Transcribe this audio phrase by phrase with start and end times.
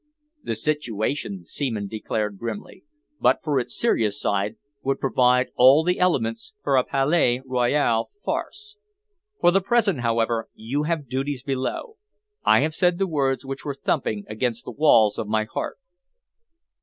[0.41, 2.83] "The situation," Seaman declared grimly,
[3.19, 8.77] "but for its serious side, would provide all the elements for a Palais Royal farce.
[9.41, 11.97] For the present, however, you have duties below.
[12.43, 15.77] I have said the words which were thumping against the walls of my heart."